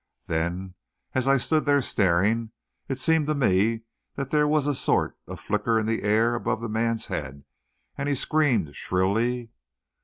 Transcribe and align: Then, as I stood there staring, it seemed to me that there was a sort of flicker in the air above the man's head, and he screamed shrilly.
Then, 0.25 0.73
as 1.13 1.27
I 1.27 1.37
stood 1.37 1.65
there 1.65 1.79
staring, 1.79 2.49
it 2.87 2.97
seemed 2.97 3.27
to 3.27 3.35
me 3.35 3.83
that 4.15 4.31
there 4.31 4.47
was 4.47 4.65
a 4.65 4.73
sort 4.73 5.15
of 5.27 5.39
flicker 5.39 5.77
in 5.77 5.85
the 5.85 6.01
air 6.01 6.33
above 6.33 6.59
the 6.59 6.69
man's 6.69 7.05
head, 7.05 7.43
and 7.99 8.09
he 8.09 8.15
screamed 8.15 8.75
shrilly. 8.75 9.51